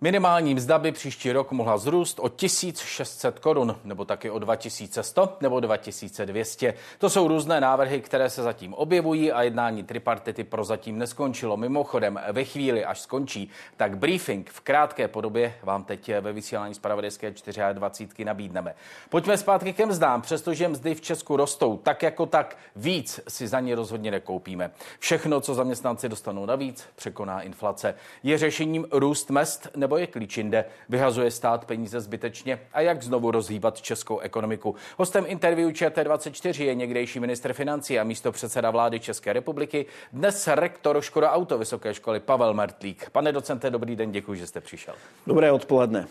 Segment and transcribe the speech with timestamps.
[0.00, 5.60] Minimální mzda by příští rok mohla zrůst o 1600 korun, nebo taky o 2100 nebo
[5.60, 6.74] 2200.
[6.98, 11.56] To jsou různé návrhy, které se zatím objevují a jednání tripartity prozatím neskončilo.
[11.56, 16.78] Mimochodem, ve chvíli, až skončí, tak briefing v krátké podobě vám teď ve vysílání z
[16.78, 17.34] Pravodejské
[17.72, 18.74] 24 nabídneme.
[19.08, 20.22] Pojďme zpátky ke mzdám.
[20.22, 24.70] Přestože mzdy v Česku rostou tak jako tak, víc si za ně rozhodně nekoupíme.
[24.98, 27.94] Všechno, co zaměstnanci dostanou navíc, překoná inflace.
[28.22, 30.64] Je řešením růst mest nebo je klíč jinde?
[30.88, 32.60] Vyhazuje stát peníze zbytečně?
[32.72, 34.74] A jak znovu rozhýbat českou ekonomiku?
[34.96, 41.00] Hostem interview ČT24 je někdejší ministr financí a místo předseda vlády České republiky, dnes rektor
[41.00, 43.10] Škoda Auto Vysoké školy Pavel Mertlík.
[43.10, 44.94] Pane docente, dobrý den, děkuji, že jste přišel.
[45.26, 46.06] Dobré odpoledne.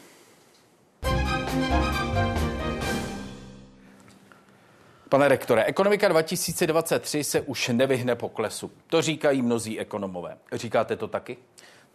[5.09, 8.71] Pane rektore, ekonomika 2023 se už nevyhne poklesu.
[8.87, 10.37] To říkají mnozí ekonomové.
[10.51, 11.37] Říkáte to taky?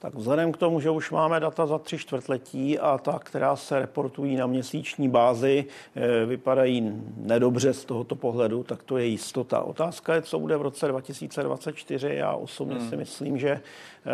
[0.02, 3.78] Tak vzhledem k tomu, že už máme data za tři čtvrtletí a ta, která se
[3.78, 5.64] reportují na měsíční bázi,
[5.94, 9.60] eh, vypadají nedobře z tohoto pohledu, tak to je jistota.
[9.60, 12.14] Otázka je, co bude v roce 2024.
[12.14, 12.88] Já osobně hmm.
[12.88, 13.50] si myslím, že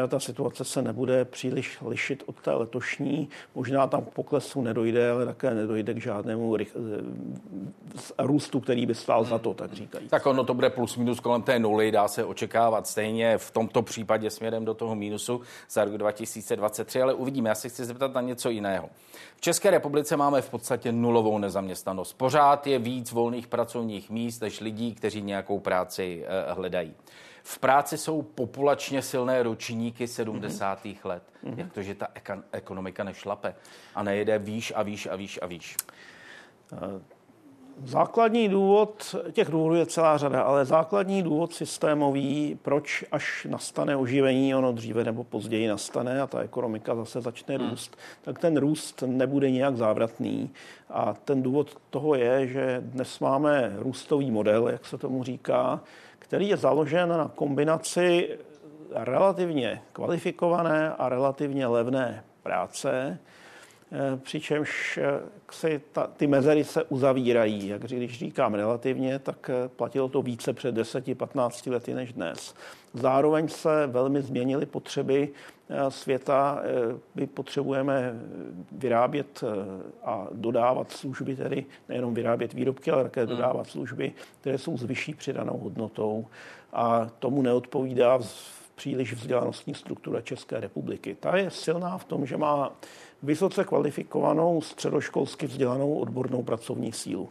[0.04, 3.28] eh, ta situace se nebude příliš lišit od té letošní.
[3.54, 6.66] Možná tam k poklesu nedojde, ale také nedojde k žádnému eh,
[8.18, 10.08] růstu, který by stál za to, tak říkají.
[10.08, 13.82] Tak ono to bude plus minus kolem té nuly, dá se očekávat stejně v tomto
[13.82, 15.40] případě směrem do toho mínusu
[15.78, 17.48] za rok 2023, ale uvidíme.
[17.48, 18.90] Já se chci zeptat na něco jiného.
[19.36, 22.12] V České republice máme v podstatě nulovou nezaměstnanost.
[22.12, 26.94] Pořád je víc volných pracovních míst než lidí, kteří nějakou práci eh, hledají.
[27.42, 30.84] V práci jsou populačně silné ročníky 70.
[30.84, 30.96] Mm-hmm.
[31.04, 31.22] let.
[31.44, 31.58] Mm-hmm.
[31.58, 32.08] Jak to, že ta
[32.52, 33.54] ekonomika nešlape
[33.94, 35.76] a nejede výš a výš a výš a výš?
[36.72, 37.17] Uh
[37.84, 44.54] Základní důvod, těch důvodů je celá řada, ale základní důvod systémový, proč až nastane oživení,
[44.54, 47.70] ono dříve nebo později nastane a ta ekonomika zase začne hmm.
[47.70, 50.50] růst, tak ten růst nebude nějak závratný.
[50.90, 55.80] A ten důvod toho je, že dnes máme růstový model, jak se tomu říká,
[56.18, 58.38] který je založen na kombinaci
[58.92, 63.18] relativně kvalifikované a relativně levné práce,
[64.16, 67.68] přičemž eh, si ta, ty mezery se uzavírají.
[67.68, 72.54] Jak když říkám relativně, tak eh, platilo to více před 10-15 lety než dnes.
[72.94, 75.28] Zároveň se velmi změnily potřeby
[75.88, 76.62] světa.
[77.14, 78.20] My potřebujeme
[78.72, 79.44] vyrábět
[80.04, 83.30] a dodávat služby, tedy nejenom vyrábět výrobky, ale také hmm.
[83.30, 86.26] dodávat služby, které jsou s vyšší přidanou hodnotou.
[86.72, 88.18] A tomu neodpovídá
[88.78, 91.16] příliš vzdělanostní struktura České republiky.
[91.20, 92.72] Ta je silná v tom, že má
[93.22, 97.28] vysoce kvalifikovanou středoškolsky vzdělanou odbornou pracovní sílu.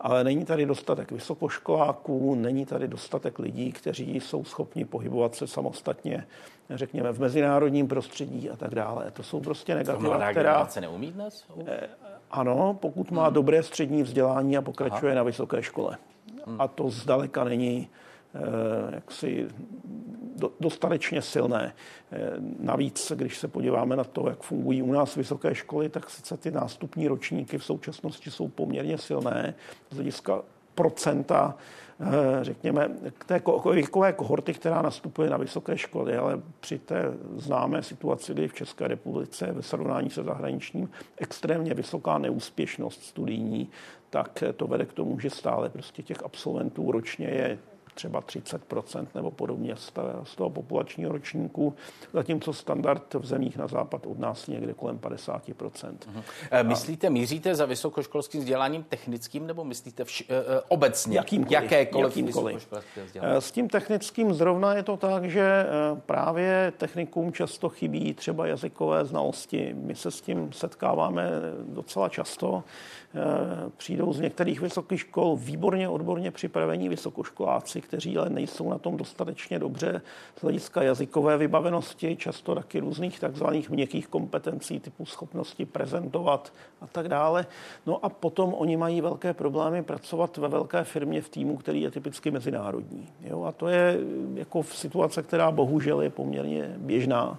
[0.00, 6.26] Ale není tady dostatek vysokoškoláků, není tady dostatek lidí, kteří jsou schopni pohybovat se samostatně,
[6.70, 9.10] řekněme, v mezinárodním prostředí a tak dále.
[9.10, 10.66] To jsou prostě negativa, která...
[10.66, 11.44] se neumí dnes?
[11.66, 11.88] Eh,
[12.30, 13.34] ano, pokud má hmm.
[13.34, 15.16] dobré střední vzdělání a pokračuje Aha.
[15.16, 15.96] na vysoké škole.
[16.46, 16.60] Hmm.
[16.60, 17.88] A to zdaleka není
[18.36, 19.48] Eh, jaksi
[20.60, 21.74] dostatečně silné.
[22.12, 22.18] Eh,
[22.58, 26.50] navíc, když se podíváme na to, jak fungují u nás vysoké školy, tak sice ty
[26.50, 29.54] nástupní ročníky v současnosti jsou poměrně silné
[29.90, 30.42] z hlediska
[30.74, 31.54] procenta,
[32.00, 32.06] eh,
[32.44, 33.42] řekněme, k té
[33.72, 37.04] věkové kohorty, která nastupuje na vysoké školy, ale při té
[37.36, 43.68] známé situaci, kdy v České republice ve srovnání se zahraničním extrémně vysoká neúspěšnost studijní,
[44.10, 47.58] tak to vede k tomu, že stále prostě těch absolventů ročně je
[47.96, 49.76] třeba 30% nebo podobně
[50.24, 51.74] z toho populačního ročníku,
[52.12, 55.40] zatímco standard v zemích na západ od nás někde kolem 50%.
[55.50, 56.22] Uh-huh.
[56.50, 61.16] E, myslíte, míříte za vysokoškolským vzděláním technickým nebo myslíte vš- e, obecně?
[61.16, 61.62] Jakýmkoliv.
[61.62, 62.68] Jakékoliv jakýmkoliv.
[63.22, 65.66] S tím technickým zrovna je to tak, že
[66.06, 69.74] právě technikům často chybí třeba jazykové znalosti.
[69.78, 71.30] My se s tím setkáváme
[71.68, 72.64] docela často.
[73.76, 79.58] Přijdou z některých vysokých škol výborně odborně připravení vysokoškoláci, kteří ale nejsou na tom dostatečně
[79.58, 80.02] dobře
[80.38, 87.08] z hlediska jazykové vybavenosti, často taky různých takzvaných měkkých kompetencí typu schopnosti prezentovat a tak
[87.08, 87.46] dále.
[87.86, 91.90] No a potom oni mají velké problémy pracovat ve velké firmě v týmu, který je
[91.90, 93.08] typicky mezinárodní.
[93.20, 93.44] Jo?
[93.44, 93.98] A to je
[94.34, 97.38] jako v situace, která bohužel je poměrně běžná.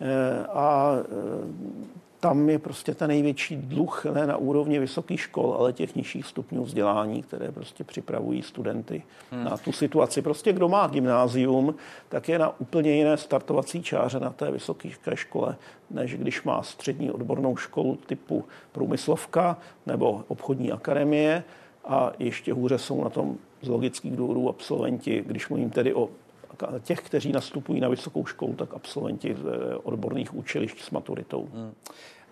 [0.00, 5.72] Eh, a eh, tam je prostě ten největší dluh ne na úrovni vysokých škol, ale
[5.72, 9.44] těch nižších stupňů vzdělání, které prostě připravují studenty hmm.
[9.44, 10.22] na tu situaci.
[10.22, 11.74] Prostě kdo má gymnázium,
[12.08, 15.56] tak je na úplně jiné startovací čáře na té vysoké škole,
[15.90, 19.56] než když má střední odbornou školu typu průmyslovka
[19.86, 21.44] nebo obchodní akademie
[21.84, 26.08] a ještě hůře jsou na tom z logických důvodů absolventi, když mluvím tedy o
[26.82, 29.36] těch, kteří nastupují na vysokou školu, tak absolventi
[29.82, 31.48] odborných učilišť s maturitou.
[31.54, 31.74] Hmm.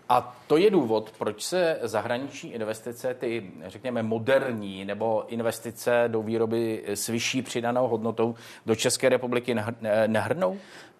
[0.09, 6.83] A to je důvod, proč se zahraniční investice, ty řekněme moderní nebo investice do výroby
[6.87, 8.35] s vyšší přidanou hodnotou
[8.65, 9.55] do České republiky
[10.07, 10.57] nehrnou?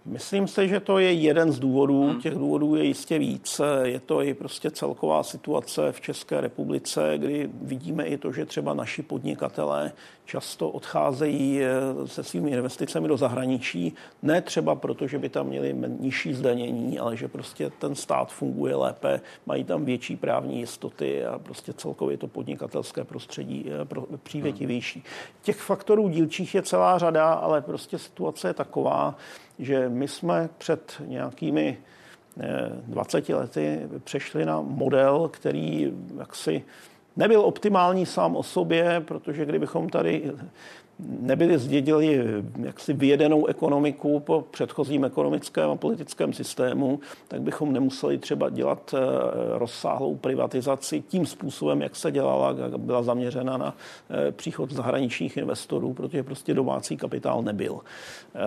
[0.09, 2.07] Myslím si, že to je jeden z důvodů.
[2.07, 2.21] Hmm.
[2.21, 3.61] Těch důvodů je jistě víc.
[3.83, 8.73] Je to i prostě celková situace v České republice, kdy vidíme i to, že třeba
[8.73, 9.91] naši podnikatelé
[10.25, 13.93] často odcházejí eh, se svými investicemi do zahraničí.
[14.21, 18.75] Ne třeba proto, že by tam měli nižší zdanění, ale že prostě ten stát funguje
[18.75, 23.73] lépe, mají tam větší právní jistoty a prostě celkově to podnikatelské prostředí je
[24.23, 25.03] přívětivější.
[25.41, 29.15] Těch faktorů dílčích je celá řada, ale prostě situace je taková,
[29.59, 31.77] že my jsme před nějakými
[32.87, 36.63] 20 eh, lety přešli na model, který jaksi
[37.17, 40.31] nebyl optimální sám o sobě, protože kdybychom tady
[40.99, 42.25] nebyli zdědili
[42.63, 48.99] jaksi vyjedenou ekonomiku po předchozím ekonomickém a politickém systému, tak bychom nemuseli třeba dělat eh,
[49.57, 53.75] rozsáhlou privatizaci tím způsobem, jak se dělala, jak byla zaměřena na
[54.09, 57.79] eh, příchod zahraničních investorů, protože prostě domácí kapitál nebyl.
[58.35, 58.39] Eh,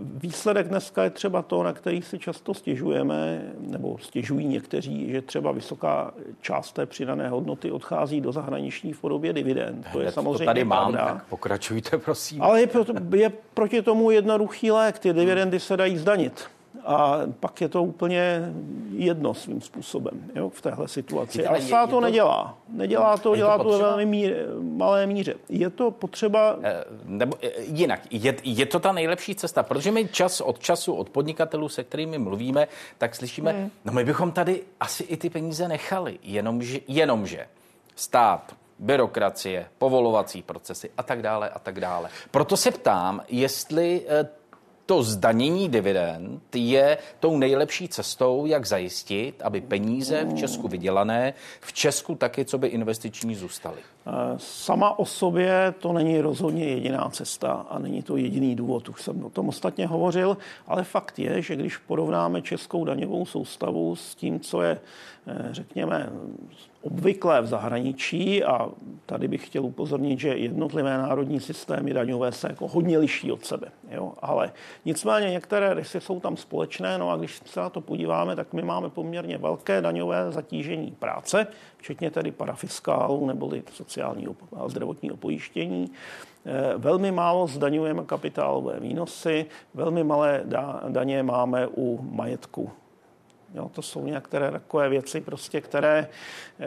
[0.00, 5.52] výsledek dneska je třeba to, na který si často stěžujeme, nebo stěžují někteří, že třeba
[5.52, 9.86] vysoká část té přidané hodnoty odchází do zahraniční v podobě dividend.
[9.92, 11.03] To je samozřejmě to tady mám, pravda.
[11.04, 12.42] Tak pokračujte, prosím.
[12.42, 12.84] Ale je, pro,
[13.14, 14.98] je proti tomu jednoduchý lék.
[14.98, 16.44] Ty dividendy se dají zdanit.
[16.86, 18.52] A pak je to úplně
[18.92, 21.46] jedno svým způsobem jo, v téhle situaci.
[21.46, 22.58] Ale stát to, to nedělá.
[22.68, 25.34] Nedělá to, dělá to, to ve velmi míře, malé míře.
[25.48, 26.56] Je to potřeba...
[26.62, 30.94] Eh, nebo eh, jinak, je, je to ta nejlepší cesta, protože my čas od času
[30.94, 32.68] od podnikatelů, se kterými mluvíme,
[32.98, 33.70] tak slyšíme, hmm.
[33.84, 37.46] no my bychom tady asi i ty peníze nechali, jenomže, jenomže
[37.96, 42.08] stát byrokracie, povolovací procesy a tak dále a tak dále.
[42.30, 44.28] Proto se ptám, jestli eh,
[44.86, 51.72] to zdanění dividend je tou nejlepší cestou, jak zajistit, aby peníze v Česku vydělané v
[51.72, 53.78] Česku taky, co by investiční zůstaly.
[54.06, 58.88] Eh, sama o sobě to není rozhodně jediná cesta a není to jediný důvod.
[58.88, 60.36] Už jsem o tom ostatně hovořil,
[60.66, 64.80] ale fakt je, že když porovnáme českou daňovou soustavu s tím, co je,
[65.50, 66.10] řekněme,
[66.82, 68.68] obvyklé v zahraničí a
[69.06, 73.68] tady bych chtěl upozornit, že jednotlivé národní systémy daňové se jako hodně liší od sebe.
[73.90, 74.12] Jo?
[74.22, 74.52] Ale
[74.84, 78.62] nicméně některé rysy jsou tam společné, no a když se na to podíváme, tak my
[78.62, 85.90] máme poměrně velké daňové zatížení práce, včetně tedy parafiskálu neboli sociálního a zdravotního pojištění.
[86.46, 90.44] Eh, velmi málo zdaňujeme kapitálové výnosy, velmi malé
[90.88, 92.70] daně máme u majetku
[93.54, 96.08] Jo, to jsou některé takové věci, prostě, které,
[96.60, 96.66] eh,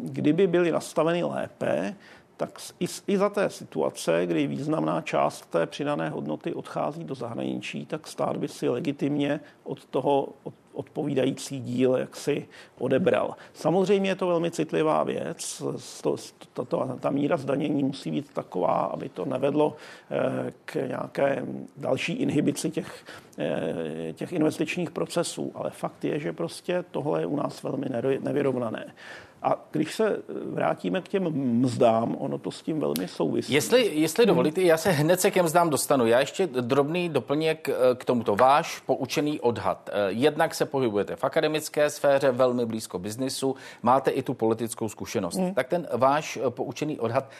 [0.00, 1.94] kdyby byly nastaveny lépe,
[2.36, 7.86] tak i, i za té situace, kdy významná část té přidané hodnoty odchází do zahraničí,
[7.86, 12.48] tak stát by si legitimně od toho, od odpovídající díl jak si
[12.78, 13.34] odebral.
[13.54, 15.62] Samozřejmě je to velmi citlivá věc.
[16.02, 16.16] To,
[16.52, 19.76] to, to, ta míra zdanění musí být taková, aby to nevedlo
[20.10, 21.46] eh, k nějaké
[21.76, 23.04] další inhibici těch,
[23.38, 25.52] eh, těch investičních procesů.
[25.54, 27.86] Ale fakt je, že prostě tohle je u nás velmi
[28.20, 28.94] nevyrovnané.
[29.42, 31.22] A když se vrátíme k těm
[31.60, 33.52] mzdám, ono to s tím velmi souvisí.
[33.52, 36.06] Jestli, jestli dovolíte, já se hned se k těm mzdám dostanu.
[36.06, 38.36] Já ještě drobný doplněk eh, k tomuto.
[38.36, 39.90] Váš poučený odhad.
[39.92, 45.36] Eh, jednak se pohybujete v akademické sféře, velmi blízko biznisu, máte i tu politickou zkušenost.
[45.36, 45.54] Hmm.
[45.54, 47.30] Tak ten váš poučený odhad,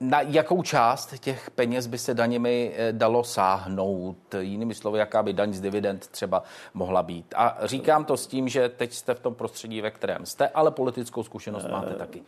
[0.00, 4.16] na jakou část těch peněz by se daněmi eh, dalo sáhnout?
[4.40, 6.42] Jinými slovy, jaká by daň z dividend třeba
[6.74, 7.34] mohla být?
[7.36, 10.70] A říkám to s tím, že teď jste v tom prostředí, ve kterém jste, ale
[10.70, 12.22] politickou zkušenost máte eh, taky.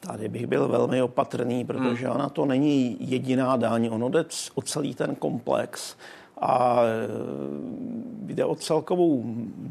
[0.00, 2.16] Tady bych byl velmi opatrný, protože hmm.
[2.16, 4.24] ona to není jediná daň, ono jde
[4.54, 5.96] o celý ten komplex
[6.40, 9.24] a eh, jde o celkovou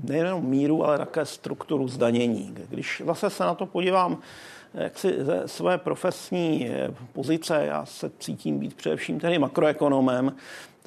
[0.04, 2.56] nejenom míru, ale také strukturu zdanění.
[2.70, 4.18] Když zase se na to podívám
[4.74, 10.36] jak si ze své profesní eh, pozice, já se cítím být především tedy makroekonomem,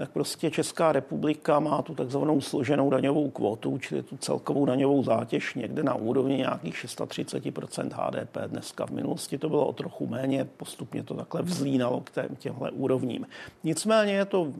[0.00, 5.54] tak prostě Česká republika má tu takzvanou složenou daňovou kvotu, čili tu celkovou daňovou zátěž
[5.54, 8.36] někde na úrovni nějakých 630% HDP.
[8.46, 13.26] Dneska v minulosti to bylo o trochu méně, postupně to takhle vzlínalo k těmhle úrovním.
[13.64, 14.52] Nicméně je to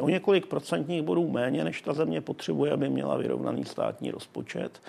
[0.00, 4.80] o několik procentních bodů méně, než ta země potřebuje, aby měla vyrovnaný státní rozpočet.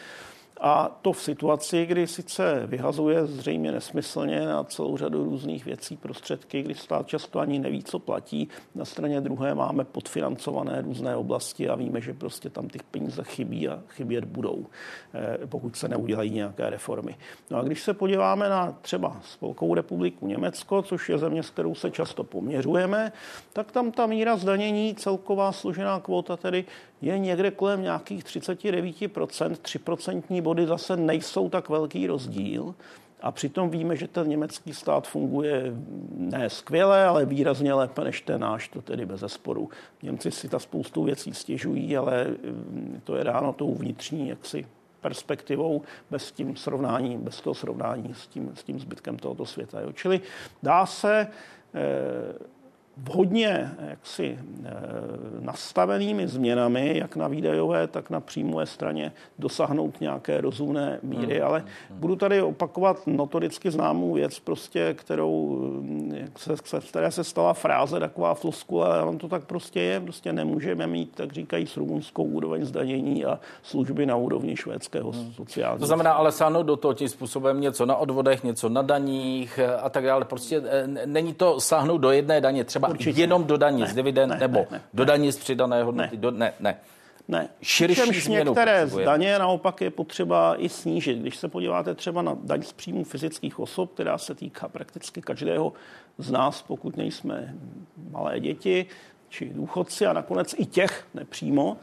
[0.61, 6.61] A to v situaci, kdy sice vyhazuje zřejmě nesmyslně na celou řadu různých věcí prostředky,
[6.61, 8.49] kdy stát často ani neví, co platí.
[8.75, 13.69] Na straně druhé máme podfinancované různé oblasti a víme, že prostě tam těch peníze chybí
[13.69, 14.65] a chybět budou,
[15.13, 17.15] eh, pokud se neudělají nějaké reformy.
[17.51, 21.75] No a když se podíváme na třeba Spolkovou republiku Německo, což je země, s kterou
[21.75, 23.11] se často poměřujeme,
[23.53, 26.65] tak tam ta míra zdanění, celková složená kvota tedy
[27.03, 32.75] je někde kolem nějakých 39%, 3% body zase nejsou tak velký rozdíl.
[33.21, 35.73] A přitom víme, že ten německý stát funguje
[36.17, 39.69] ne skvěle, ale výrazně lépe než ten náš, to tedy bez zesporu.
[40.01, 44.65] Němci si ta spoustu věcí stěžují, ale mm, to je dáno tou vnitřní jaksi
[45.01, 45.81] perspektivou,
[46.11, 49.79] bez tím srovnání, bez toho srovnání s tím, s tím zbytkem tohoto světa.
[49.79, 49.91] Jo.
[49.91, 50.21] Čili
[50.63, 51.27] dá se
[51.73, 52.53] eh,
[52.97, 54.71] vhodně jaksi eh,
[55.39, 61.47] nastavenými změnami, jak na výdajové, tak na příjmové straně dosáhnout nějaké rozumné míry, hmm.
[61.47, 61.99] ale hmm.
[61.99, 65.61] budu tady opakovat notoricky známou věc, prostě, kterou,
[66.37, 70.87] se, které se stala fráze, taková floskula, ale on to tak prostě je, prostě nemůžeme
[70.87, 75.33] mít, tak říkají, s rumunskou úroveň zdanění a služby na úrovni švédského hmm.
[75.33, 75.79] sociálního.
[75.79, 79.89] To znamená ale sáhnout do toho tím způsobem něco na odvodech, něco na daních a
[79.89, 80.25] tak dále.
[80.25, 83.21] Prostě eh, není to sáhnout do jedné daně, třeba třeba Určitě.
[83.21, 86.09] jenom do daní z dividend ne, nebo ne, ne, do daní z přidané hodnoty?
[86.15, 86.53] Ne, do, ne.
[86.59, 86.77] ne.
[87.27, 87.49] Ne.
[87.61, 89.05] Širší změnu některé potřebuje.
[89.05, 91.17] daně naopak je potřeba i snížit.
[91.17, 95.73] Když se podíváte třeba na daň z příjmu fyzických osob, která se týká prakticky každého
[96.17, 97.55] z nás, pokud nejsme
[98.11, 98.85] malé děti
[99.29, 101.77] či důchodci a nakonec i těch nepřímo,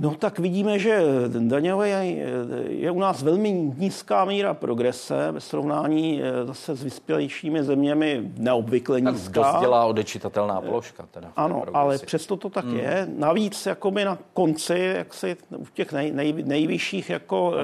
[0.00, 2.26] No tak vidíme, že daňové je,
[2.68, 9.00] je u nás velmi nízká míra progrese ve srovnání eh, zase s vyspělejšími zeměmi neobvykle
[9.00, 9.52] nízká.
[9.52, 11.06] Tak dělá odečitatelná položka.
[11.10, 12.76] Teda ano, ale přesto to tak hmm.
[12.76, 13.08] je.
[13.16, 17.54] Navíc jakoby na konci, jak si u těch nej, nej, nejvyšších jako,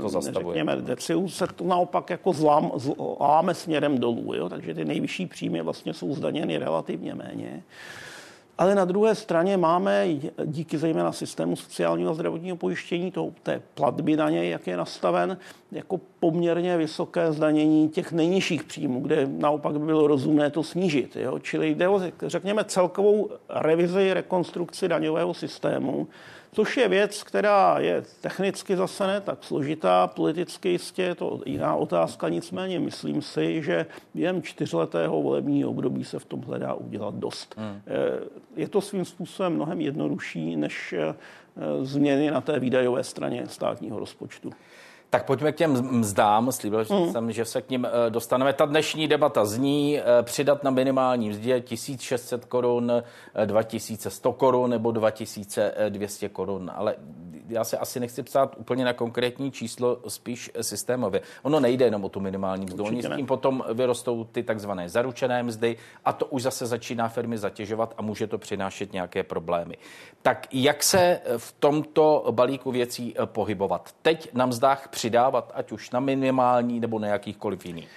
[0.00, 4.34] to eh, řekněme, decilů se to naopak jako zlám, zláme směrem dolů.
[4.34, 4.48] Jo?
[4.48, 7.62] Takže ty nejvyšší příjmy vlastně jsou zdaněny relativně méně.
[8.60, 10.08] Ale na druhé straně máme
[10.44, 15.38] díky zejména systému sociálního a zdravotního pojištění, to, té platby na něj, jak je nastaven,
[15.72, 21.16] jako poměrně vysoké zdanění těch nejnižších příjmů, kde naopak by bylo rozumné to snížit.
[21.16, 21.38] Jo?
[21.38, 26.08] Čili jde o, řekněme, celkovou revizi, rekonstrukci daňového systému,
[26.52, 31.74] což je věc, která je technicky zase ne tak složitá, politicky jistě je to jiná
[31.74, 37.54] otázka, nicméně myslím si, že během čtyřletého volebního období se v tom hledá udělat dost.
[37.58, 37.82] Hmm.
[37.86, 38.20] Eh,
[38.56, 41.14] je to svým způsobem mnohem jednodušší než eh,
[41.82, 44.52] změny na té výdajové straně státního rozpočtu.
[45.10, 46.52] Tak pojďme k těm mzdám.
[46.52, 47.12] Slíbil mm.
[47.12, 48.52] jsem, že se k ním eh, dostaneme.
[48.52, 52.92] Ta dnešní debata zní eh, přidat na minimální mzdě 1600 korun,
[53.44, 56.70] 2100 korun nebo 2200 korun.
[56.74, 56.96] Ale
[57.50, 61.20] já se asi nechci psát úplně na konkrétní číslo, spíš systémově.
[61.42, 62.84] Ono nejde jenom o tu minimální mzdu.
[62.84, 67.38] Oni s tím potom vyrostou ty takzvané zaručené mzdy a to už zase začíná firmy
[67.38, 69.76] zatěžovat a může to přinášet nějaké problémy.
[70.22, 73.90] Tak jak se v tomto balíku věcí eh, pohybovat?
[74.02, 77.88] Teď na mzdách přidávat, ať už na minimální nebo na jakýchkoliv jiných?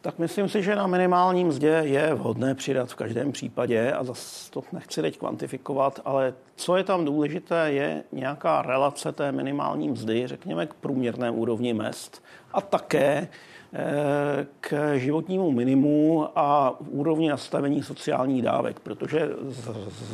[0.00, 4.50] Tak myslím si, že na minimální mzdě je vhodné přidat v každém případě a zase
[4.50, 10.26] to nechci teď kvantifikovat, ale co je tam důležité, je nějaká relace té minimální mzdy,
[10.26, 12.22] řekněme, k průměrné úrovni mest
[12.52, 13.28] a také
[13.74, 19.64] eh, k životnímu minimu a úrovni nastavení sociálních dávek, protože z,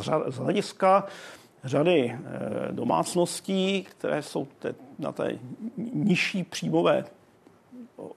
[0.00, 1.06] z, z hlediska
[1.64, 5.38] řady eh, domácností, které jsou te, na té
[5.92, 7.04] nižší příjmové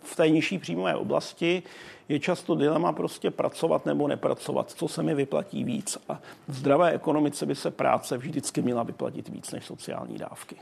[0.01, 1.63] v té nižší příjmové oblasti
[2.09, 5.97] je často dilema prostě pracovat nebo nepracovat, co se mi vyplatí víc.
[6.09, 10.55] A v zdravé ekonomice by se práce vždycky měla vyplatit víc než sociální dávky.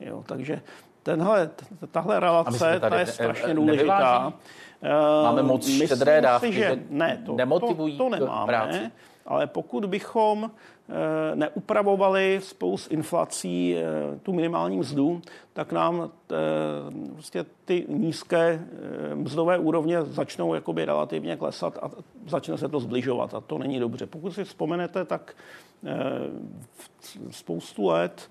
[0.00, 0.62] Jo, takže
[1.02, 1.50] tenhle,
[1.90, 4.32] tahle relace ta je strašně důležitá.
[5.22, 8.90] Máme moc štědré dávky, si, že ne, to, to, to nemáme, práci.
[9.28, 10.50] Ale pokud bychom
[10.90, 16.34] Eh, neupravovali spolu s inflací eh, tu minimální mzdu, tak nám eh,
[17.12, 18.66] prostě ty nízké
[19.14, 21.90] mzdové úrovně začnou jakoby relativně klesat a
[22.26, 24.06] začne se to zbližovat a to není dobře.
[24.06, 25.36] Pokud si vzpomenete, tak
[27.30, 28.30] spoustu let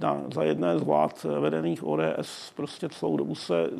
[0.00, 3.70] na, za jedné z vlád vedených ODS prostě celou dobu se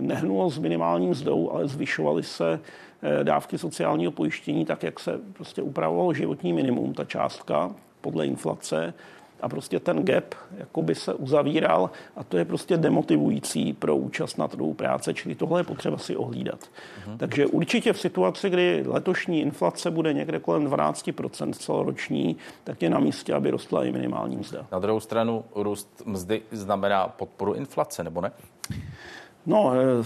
[0.00, 2.60] nehnulo s minimálním mzdou, ale zvyšovaly se
[3.02, 8.94] Eh, dávky sociálního pojištění, tak jak se prostě upravovalo životní minimum, ta částka podle inflace.
[9.40, 14.48] A prostě ten gap jakoby se uzavíral a to je prostě demotivující pro účast na
[14.48, 16.60] trhu práce, čili tohle je potřeba si ohlídat.
[16.60, 17.16] Uh-huh.
[17.16, 22.98] Takže určitě v situaci, kdy letošní inflace bude někde kolem 12% celoroční, tak je na
[22.98, 24.66] místě, aby rostla i minimální mzda.
[24.72, 28.32] Na druhou stranu růst mzdy znamená podporu inflace, nebo ne?
[29.46, 30.04] No, eh,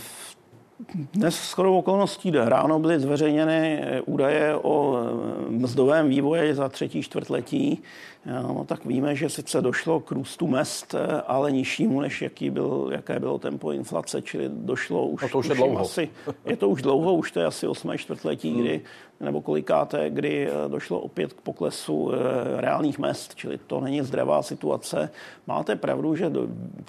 [1.12, 7.02] dnes s chodou okolností ráno byly zveřejněny eh, údaje o eh, mzdovém vývoji za třetí
[7.02, 7.82] čtvrtletí.
[8.26, 10.94] No, tak víme, že sice došlo k růstu mest,
[11.26, 15.46] ale nižšímu, než jaký byl, jaké bylo tempo inflace, čili došlo už, no to už,
[15.46, 15.80] je dlouho.
[15.80, 16.08] Asi,
[16.44, 17.98] je to už dlouho, už to je asi 8.
[17.98, 18.60] čtvrtletí, hmm.
[18.60, 18.80] kdy,
[19.20, 22.10] nebo kolikáté, kdy došlo opět k poklesu
[22.56, 25.10] reálných mest, čili to není zdravá situace.
[25.46, 26.32] Máte pravdu, že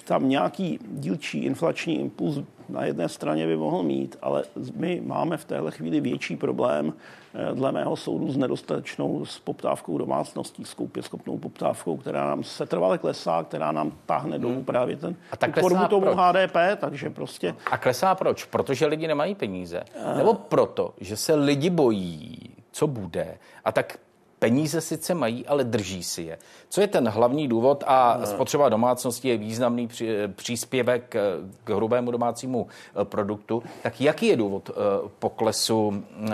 [0.04, 4.44] tam nějaký dílčí inflační impuls na jedné straně by mohl mít, ale
[4.76, 7.21] my máme v téhle chvíli větší problém, eh,
[7.54, 12.98] dle mého soudu, s nedostatečnou s poptávkou domácností, s schopnou poptávkou, která nám se trvale
[12.98, 14.64] klesá, která nám táhne dolů hmm.
[14.64, 16.16] právě ten a tak formu tomu proč?
[16.16, 17.54] HDP, takže prostě...
[17.70, 18.44] A klesá proč?
[18.44, 19.82] Protože lidi nemají peníze?
[20.16, 22.38] Nebo proto, že se lidi bojí,
[22.72, 23.98] co bude a tak
[24.42, 26.38] peníze sice mají, ale drží si je.
[26.68, 27.84] Co je ten hlavní důvod?
[27.86, 29.88] A spotřeba domácnosti je významný
[30.34, 31.16] příspěvek
[31.64, 33.62] k hrubému domácímu eh, produktu.
[33.82, 36.32] Tak jaký je důvod eh, poklesu, eh,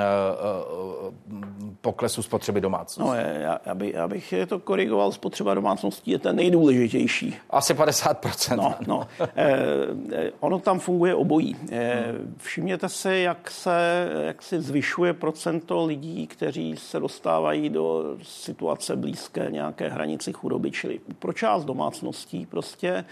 [1.81, 3.11] poklesu spotřeby domácnosti?
[3.11, 5.13] No, já, já, by, já bych to korigoval.
[5.13, 7.35] Spotřeba domácností je ten nejdůležitější.
[7.51, 8.57] Asi 50%.
[8.57, 9.07] No, no.
[9.37, 11.57] Eh, ono tam funguje obojí.
[11.73, 18.97] Eh, všimněte si, jak se, jak se zvyšuje procento lidí, kteří se dostávají do situace
[18.97, 23.05] blízké nějaké hranici chudoby, čili pro část domácností prostě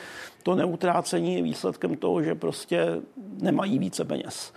[0.43, 3.03] to neutrácení je výsledkem toho, že prostě
[3.43, 4.53] nemají více peněz.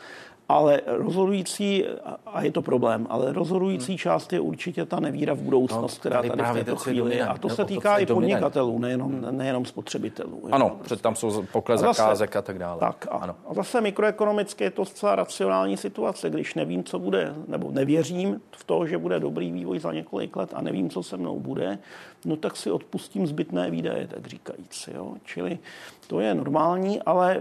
[0.50, 1.86] Ale rozhodující,
[2.26, 3.98] a je to problém, ale rozhodující hmm.
[3.98, 7.26] část je určitě ta nevíra v budoucnost, no, která tady v této chvíli je.
[7.26, 9.38] A to se týká to i podnikatelů, nejenom, hmm.
[9.38, 10.42] nejenom spotřebitelů.
[10.52, 12.80] Ano, před tam jsou pokles zakázek a tak dále.
[12.80, 13.36] Tak a, ano.
[13.48, 18.64] a zase mikroekonomicky je to zcela racionální situace, když nevím, co bude, nebo nevěřím v
[18.64, 21.80] to, že bude dobrý vývoj za několik let a nevím, co se mnou bude,
[22.26, 24.90] no tak si odpustím zbytné výdaje, tak říkajíc.
[24.94, 25.14] Jo?
[25.24, 25.60] Čili
[26.08, 27.40] to je normální, ale e,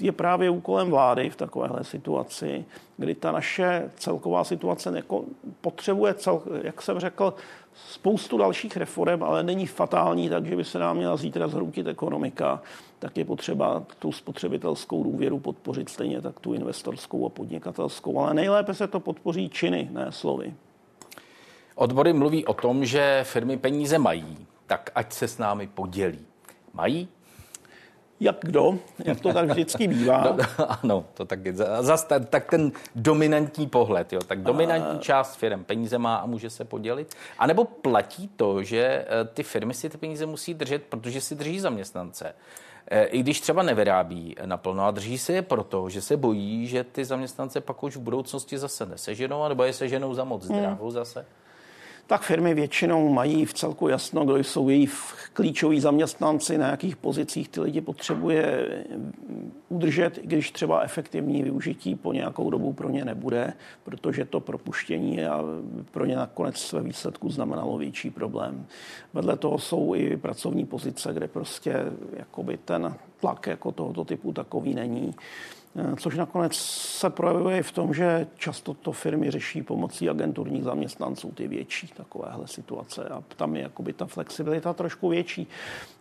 [0.00, 2.64] je právě úkolem vlády v takovéhle situaci,
[2.96, 5.24] kdy ta naše celková situace neko,
[5.60, 7.34] potřebuje, cel, jak jsem řekl,
[7.74, 12.62] spoustu dalších reform, ale není fatální, takže by se nám měla zítra zhroutit ekonomika,
[12.98, 18.18] tak je potřeba tu spotřebitelskou důvěru podpořit stejně tak tu investorskou a podnikatelskou.
[18.18, 20.54] Ale nejlépe se to podpoří činy, ne slovy.
[21.74, 26.26] Odbory mluví o tom, že firmy peníze mají, tak ať se s námi podělí.
[26.72, 27.08] Mají?
[28.20, 30.22] Jak kdo, jak to tak vždycky bývá.
[30.24, 31.54] No, no, ano, to tak je.
[31.80, 34.20] Zas tak, tak ten dominantní pohled, jo.
[34.26, 35.02] Tak dominantní a...
[35.02, 37.14] část firm peníze má a může se podělit.
[37.38, 41.34] A nebo platí to, že eh, ty firmy si ty peníze musí držet, protože si
[41.34, 42.34] drží zaměstnance.
[42.90, 46.84] Eh, I když třeba nevyrábí naplno a drží se je proto, že se bojí, že
[46.84, 50.92] ty zaměstnance pak už v budoucnosti zase neseženou, nebo je seženou za moc zdravou hmm.
[50.92, 51.26] zase
[52.06, 57.48] tak firmy většinou mají v celku jasno, kdo jsou jejich klíčoví zaměstnanci, na jakých pozicích
[57.48, 58.68] ty lidi potřebuje
[59.68, 63.52] udržet, i když třeba efektivní využití po nějakou dobu pro ně nebude,
[63.84, 65.44] protože to propuštění a
[65.90, 68.66] pro ně nakonec své výsledku znamenalo větší problém.
[69.14, 71.84] Vedle toho jsou i pracovní pozice, kde prostě
[72.16, 75.14] jakoby ten tlak jako tohoto typu takový není.
[75.76, 76.56] Eh, což nakonec
[77.00, 82.48] se projevuje v tom, že často to firmy řeší pomocí agenturních zaměstnanců, ty větší takovéhle
[82.48, 85.46] situace a tam je jakoby ta flexibilita trošku větší.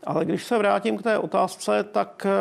[0.03, 2.31] Ale když se vrátím k té otázce, tak eh,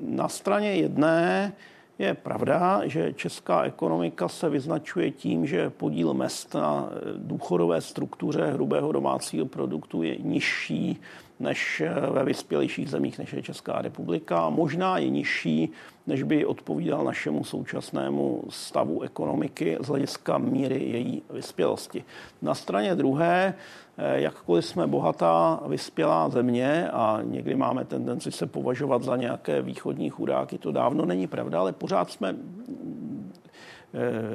[0.00, 1.52] na straně jedné
[1.98, 8.46] je pravda, že česká ekonomika se vyznačuje tím, že podíl mest na eh, důchodové struktuře
[8.46, 11.00] hrubého domácího produktu je nižší
[11.40, 14.50] než ve vyspělejších zemích, než je Česká republika.
[14.50, 15.72] Možná je nižší,
[16.06, 22.04] než by odpovídal našemu současnému stavu ekonomiky z hlediska míry její vyspělosti.
[22.42, 29.02] Na straně druhé, eh, jakkoliv jsme bohatá vyspělá země a někdy máme tendenci se považovat
[29.02, 32.36] za nějaké východní chudáky, to dávno není pravda, ale pořád jsme eh,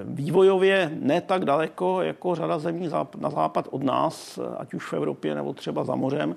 [0.04, 5.36] vývojově ne tak daleko jako řada zemí na západ od nás, ať už v Evropě
[5.36, 6.36] nebo třeba za mořem.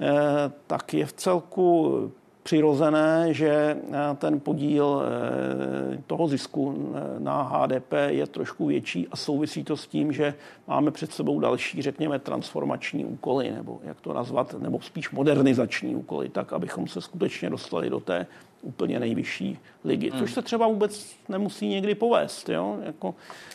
[0.00, 2.12] Eh, tak je v celku
[2.44, 9.64] přirozené, že eh, ten podíl eh, toho zisku na HDP je trošku větší a souvisí
[9.64, 10.34] to s tím, že
[10.68, 16.28] máme před sebou další, řekněme, transformační úkoly, nebo jak to nazvat, nebo spíš modernizační úkoly,
[16.28, 18.26] tak abychom se skutečně dostali do té
[18.62, 22.48] úplně nejvyšší ligy, což se třeba vůbec nemusí někdy povést.
[22.48, 22.78] Jo?
[22.82, 23.14] Jako,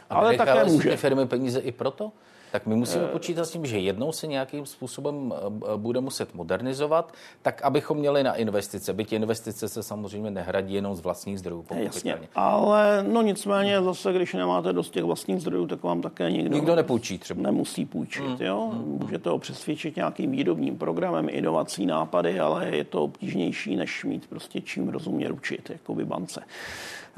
[0.10, 0.98] ale také může.
[0.98, 2.12] firmy peníze i proto?
[2.52, 5.34] Tak my musíme počítat s tím, že jednou se nějakým způsobem
[5.78, 8.94] bude muset modernizovat, tak abychom měli na investice.
[8.94, 11.66] Byť investice se samozřejmě nehradí jenom z vlastních zdrojů.
[11.76, 16.56] Jasně, ale no nicméně zase, když nemáte dost těch vlastních zdrojů, tak vám také nikdo,
[16.56, 17.42] nikdo nepůjčí třeba.
[17.42, 18.38] Nemusí půjčit, mm.
[18.40, 18.72] jo.
[18.74, 18.98] Mm.
[19.02, 24.62] Můžete ho přesvědčit nějakým výrobním programem, inovací, nápady, ale je to obtížnější, než mít prostě
[24.62, 26.42] čím rozumně ručit, jako by bance.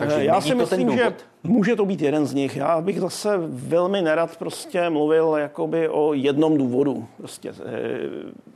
[0.01, 2.55] Takže eh, Já si myslím, že může to být jeden z nich.
[2.55, 7.07] Já bych zase velmi nerad prostě mluvil jakoby o jednom důvodu.
[7.17, 7.49] Prostě.
[7.49, 7.99] Eh,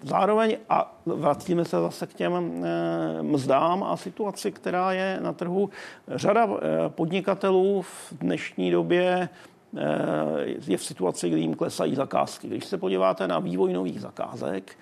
[0.04, 5.70] zároveň a vrátíme se zase k těm eh, mzdám a situaci, která je na trhu.
[6.08, 6.50] Řada
[6.88, 9.30] podnikatelů v dnešní době
[10.68, 12.48] je v situaci, kdy jim klesají zakázky.
[12.48, 14.78] Když se podíváte na vývoj nových zakázek,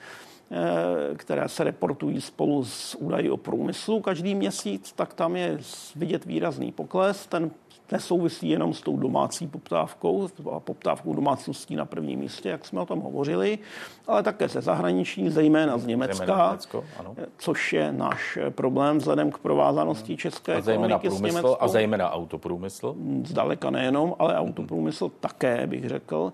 [1.15, 5.57] které se reportují spolu s údaji o průmyslu každý měsíc, tak tam je
[5.95, 7.27] vidět výrazný pokles.
[7.27, 7.51] Ten
[7.91, 12.85] nesouvisí jenom s tou domácí poptávkou a poptávkou domácností na prvním místě, jak jsme o
[12.85, 13.59] tom hovořili,
[14.07, 17.15] ale také ze zahraničí, zejména z Německa, Německo, ano.
[17.37, 21.63] což je náš problém vzhledem k provázanosti české a zejména ekonomiky průmysl, s Německou.
[21.63, 22.95] A zejména autoprůmysl?
[23.23, 26.33] Zdaleka nejenom, ale autoprůmysl také, bych řekl.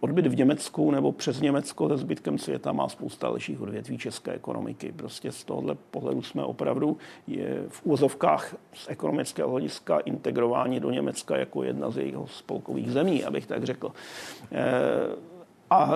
[0.00, 4.92] Odbyt v Německu nebo přes Německo se zbytkem světa má spousta dalších odvětví české ekonomiky.
[4.92, 11.36] Prostě z tohohle pohledu jsme opravdu je v úvozovkách z ekonomického hlediska integrování do Německa
[11.36, 13.92] jako jedna z jeho spolkových zemí, abych tak řekl.
[14.52, 15.38] Eh,
[15.70, 15.90] a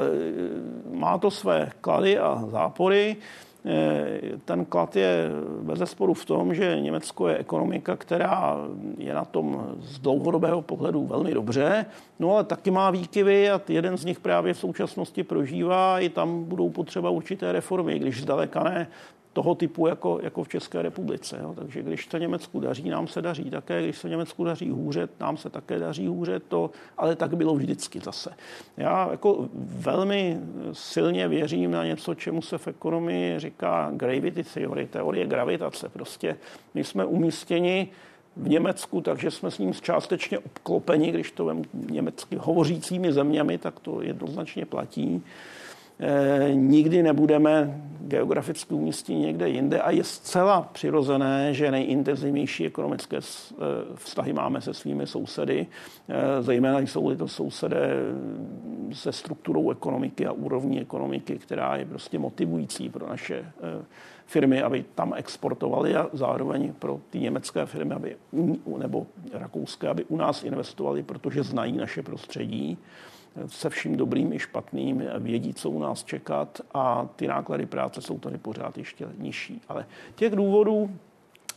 [0.93, 3.17] má to své klady a zápory.
[3.65, 5.29] Eh, ten klad je
[5.63, 8.57] bez zesporu v tom, že Německo je ekonomika, která
[8.99, 11.87] je na tom z dlouhodobého pohledu velmi dobře,
[12.19, 16.01] no ale taky má výkyvy a jeden z nich právě v současnosti prožívá.
[16.01, 18.89] I tam budou potřeba určité reformy, když zdaleka ne
[19.33, 21.39] toho typu jako, jako v České republice.
[21.43, 21.55] Jo.
[21.59, 23.83] Takže když se Německu daří, nám se daří také.
[23.83, 26.41] Když se Německu daří hůře, nám se také daří hůře.
[26.41, 28.31] To, ale tak bylo vždycky zase.
[28.77, 30.41] Já jako velmi
[30.73, 35.89] silně věřím na něco, čemu se v ekonomii říká gravity theory, teorie gravitace.
[35.89, 36.37] Prostě
[36.75, 37.89] my jsme umístěni
[38.37, 43.81] v Německu, takže jsme s ním částečně obklopeni, když to vem německy hovořícími zeměmi, tak
[43.81, 45.23] to jednoznačně platí.
[46.05, 53.55] Eh, nikdy nebudeme geograficky umístěni někde jinde a je zcela přirozené, že nejintenzivnější ekonomické eh,
[53.95, 55.67] vztahy máme se svými sousedy,
[56.09, 57.91] eh, zejména jsou to sousedé
[58.93, 63.53] se strukturou ekonomiky a úrovní ekonomiky, která je prostě motivující pro naše
[64.27, 68.17] firmy, aby tam exportovali a zároveň pro ty německé firmy aby,
[68.79, 72.79] nebo rakouské, aby u nás investovali, protože znají naše prostředí
[73.47, 78.19] se vším dobrým i špatným, vědí, co u nás čekat a ty náklady práce jsou
[78.19, 79.61] tady pořád ještě nižší.
[79.69, 80.91] Ale těch důvodů,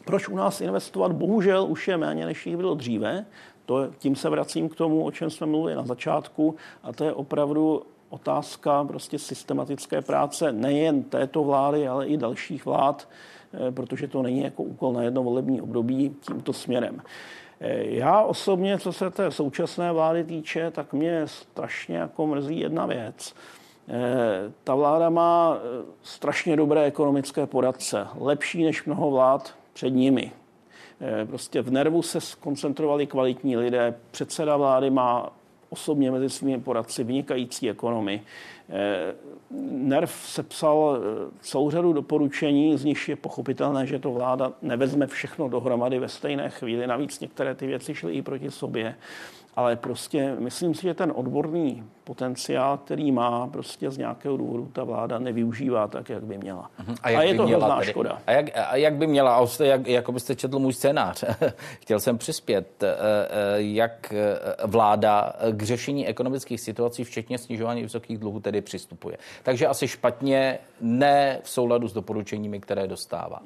[0.06, 3.26] proč u nás investovat, bohužel už je méně, než jich bylo dříve.
[3.66, 7.14] To, tím se vracím k tomu, o čem jsme mluvili na začátku, a to je
[7.14, 13.10] opravdu otázka prostě systematické práce nejen této vlády, ale i dalších vlád,
[13.54, 17.02] eh, protože to není jako úkol na jedno volební období tímto směrem.
[17.66, 22.86] Eh, já osobně, co se té současné vlády týče, tak mě strašně jako mrzí jedna
[22.86, 23.36] věc.
[23.88, 30.32] Eh, ta vláda má eh, strašně dobré ekonomické poradce, lepší než mnoho vlád před nimi.
[31.26, 33.96] Prostě v nervu se skoncentrovali kvalitní lidé.
[34.12, 35.30] Předseda vlády má
[35.70, 38.22] osobně mezi svými poradci vynikající ekonomy.
[39.72, 45.50] NERV sepsal eh, celou řadu doporučení, z nich je pochopitelné, že to vláda nevezme všechno
[45.50, 46.88] dohromady ve stejné chvíli.
[46.88, 48.96] Navíc některé ty věci šly i proti sobě
[49.56, 54.84] ale prostě myslím si, že ten odborný potenciál, který má, prostě z nějakého důvodu ta
[54.84, 56.70] vláda nevyužívá tak, jak by měla.
[56.80, 56.96] Uh-huh.
[57.02, 57.92] A, jak a je by to měla tedy?
[57.92, 58.22] škoda.
[58.28, 59.36] A jak, a jak by měla?
[59.36, 61.24] A jste, jak, jako byste četl můj scénář.
[61.82, 68.18] Chtěl jsem přispět, eh, eh, jak eh, vláda k řešení ekonomických situací, včetně snižování vysokých
[68.18, 69.18] dluhů, tedy přistupuje.
[69.44, 73.40] Takže asi špatně, ne v souladu s doporučeními, které dostává.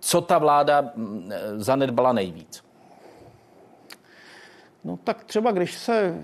[0.00, 0.92] Co ta vláda
[1.56, 2.64] zanedbala nejvíc?
[4.84, 6.22] No tak třeba když se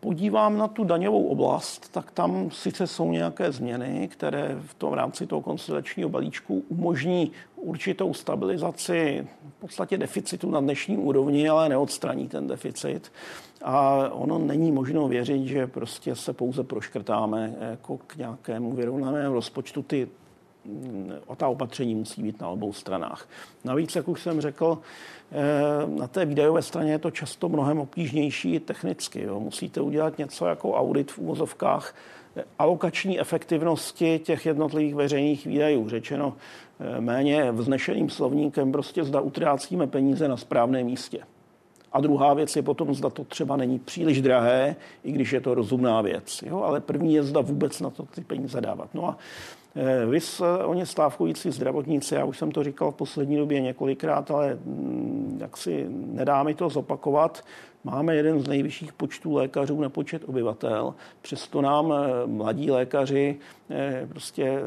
[0.00, 5.26] podívám na tu daňovou oblast, tak tam sice jsou nějaké změny, které v tom rámci
[5.26, 9.26] toho konsolidačního balíčku umožní určitou stabilizaci
[9.56, 13.12] v podstatě deficitu na dnešní úrovni, ale neodstraní ten deficit.
[13.62, 19.82] A ono není možno věřit, že prostě se pouze proškrtáme jako k nějakému vyrovnanému rozpočtu.
[19.82, 20.08] Ty
[21.28, 23.28] a ta opatření musí být na obou stranách.
[23.64, 24.78] Navíc, jak už jsem řekl,
[25.32, 25.36] eh,
[25.86, 29.22] na té výdajové straně je to často mnohem obtížnější technicky.
[29.22, 29.40] Jo.
[29.40, 31.94] Musíte udělat něco jako audit v úvozovkách
[32.58, 35.88] alokační efektivnosti těch jednotlivých veřejných výdajů.
[35.88, 36.36] Řečeno
[36.80, 41.18] eh, méně vznešeným slovníkem, prostě zda utrácíme peníze na správném místě.
[41.92, 45.54] A druhá věc je potom, zda to třeba není příliš drahé, i když je to
[45.54, 46.44] rozumná věc.
[46.46, 46.62] Jo?
[46.62, 48.88] Ale první je, zda vůbec na to ty peníze dávat.
[48.94, 49.18] No a
[49.74, 54.30] Eh, vys eh, oni stávkující zdravotníci, já už jsem to říkal v poslední době několikrát,
[54.30, 57.44] ale mm, jak si nedá mi to zopakovat.
[57.84, 63.38] Máme jeden z nejvyšších počtů lékařů na počet obyvatel, přesto nám eh, mladí lékaři
[64.08, 64.60] prostě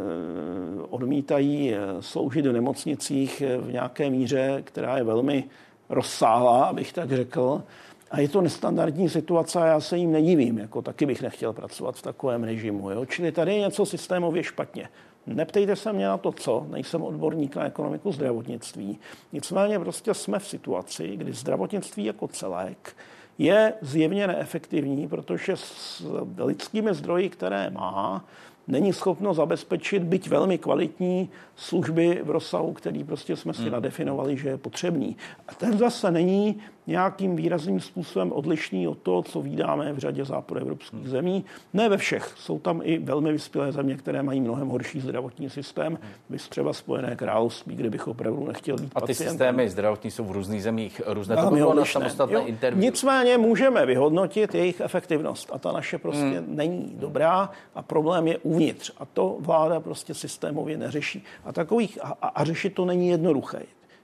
[0.89, 5.43] odmítají sloužit v nemocnicích v nějaké míře, která je velmi
[5.89, 7.63] rozsáhlá, abych tak řekl.
[8.11, 11.95] A je to nestandardní situace a já se jim nedivím, jako taky bych nechtěl pracovat
[11.95, 12.89] v takovém režimu.
[12.89, 13.05] Jo?
[13.05, 14.89] Čili tady je něco systémově špatně.
[15.27, 18.99] Neptejte se mě na to, co, nejsem odborník na ekonomiku zdravotnictví.
[19.31, 22.95] Nicméně prostě jsme v situaci, kdy zdravotnictví jako celek
[23.37, 26.05] je zjevně neefektivní, protože s
[26.37, 28.25] lidskými zdroji, které má,
[28.67, 33.71] není schopno zabezpečit byť velmi kvalitní služby v rozsahu, který prostě jsme si hmm.
[33.71, 35.17] nadefinovali, že je potřebný.
[35.47, 40.99] A ten zase není nějakým výrazným způsobem odlišný od toho, co vydáme v řadě západoevropských
[40.99, 41.09] hmm.
[41.09, 41.45] zemí.
[41.73, 42.33] Ne ve všech.
[42.37, 45.99] Jsou tam i velmi vyspělé země, které mají mnohem horší zdravotní systém.
[46.29, 49.33] Vy třeba Spojené království, kde bych opravdu nechtěl být A ty pacientem.
[49.33, 51.35] systémy zdravotní jsou v různých zemích různé.
[51.35, 52.83] To bylo na samostatné interview.
[52.83, 56.55] Nicméně můžeme vyhodnotit jejich efektivnost a ta naše prostě hmm.
[56.55, 58.91] není dobrá a problém je uvnitř.
[58.97, 61.23] A to vláda prostě systémově neřeší.
[61.45, 63.63] A takových, a, a řešit to není jednoduché.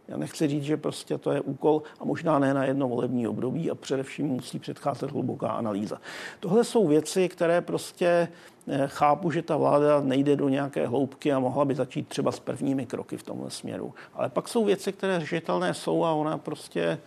[0.10, 3.72] Já nechci říct, že prostě to je úkol a možná ne na jedno volební období
[3.72, 6.02] a především musí předcházet hluboká analýza.
[6.39, 8.28] Tohle jsou věci, které prostě
[8.67, 12.39] eh, chápu, že ta vláda nejde do nějaké hloubky a mohla by začít třeba s
[12.39, 13.93] prvními kroky v tomhle směru.
[14.13, 17.00] Ale pak jsou věci, které řešitelné jsou a ona prostě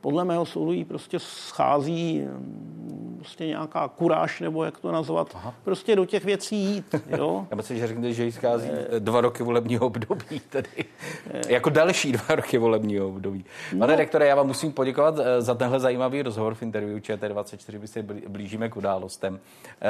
[0.00, 5.54] podle mého soudu jí prostě schází mm, prostě nějaká kuráž, nebo jak to nazvat, Aha.
[5.64, 6.94] prostě do těch věcí jít.
[7.06, 7.46] Jo?
[7.50, 9.00] Já myslím, že řeknete, že jí schází e...
[9.00, 10.84] dva roky volebního období, tedy
[11.30, 11.52] e...
[11.52, 13.44] jako další dva roky volebního období.
[13.72, 13.78] No.
[13.78, 18.02] Pane rektore, já vám musím poděkovat za tenhle zajímavý rozhovor v interview ČT24, my se
[18.28, 19.40] blížíme k událostem.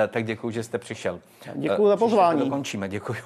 [0.08, 1.20] Tak děkuji, že jste přišel.
[1.54, 2.40] Děkuji za pozvání.
[2.40, 3.16] Dokončíme, děkuji.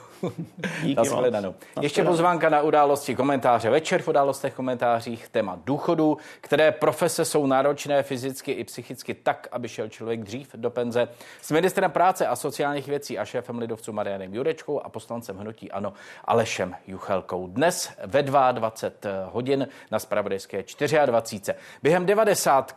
[0.82, 1.08] Díky
[1.80, 7.46] Ještě pozvánka na události komentáře večer v událostech komentářích téma důchodu důchodů, které profese jsou
[7.46, 11.08] náročné fyzicky i psychicky tak, aby šel člověk dřív do penze.
[11.42, 15.92] S ministrem práce a sociálních věcí a šéfem lidovců Marianem Jurečkou a poslancem hnutí Ano
[16.24, 17.46] Alešem Juchelkou.
[17.46, 20.64] Dnes ve 22 hodin na spravodajské
[21.06, 21.58] 24.
[21.82, 22.72] Během 90.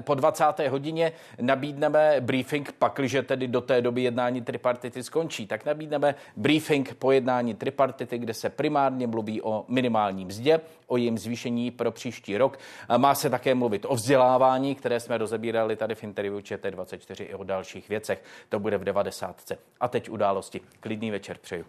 [0.00, 0.44] po 20.
[0.68, 7.12] hodině nabídneme briefing, pakliže tedy do té doby jednání tripartity skončí, tak nabídneme briefing po
[7.12, 12.58] jednání tripartity, kde se primárně mluví o minimální mzdě, o jejím zvýšení pro příští rok.
[12.96, 17.44] Má se také mluvit o vzdělávání, které jsme rozebírali tady v interview ČT24 i o
[17.44, 18.22] dalších věcech.
[18.48, 19.52] To bude v 90.
[19.80, 20.60] A teď události.
[20.80, 21.64] Klidný večer přeju.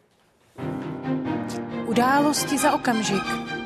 [1.88, 3.57] Události za okamžik.